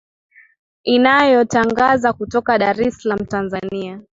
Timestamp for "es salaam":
2.87-3.25